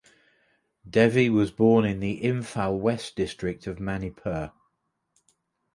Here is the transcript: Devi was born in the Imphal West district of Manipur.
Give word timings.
Devi 0.89 1.29
was 1.29 1.51
born 1.51 1.85
in 1.85 1.99
the 1.99 2.19
Imphal 2.23 2.75
West 2.79 3.15
district 3.15 3.67
of 3.67 3.79
Manipur. 3.79 4.51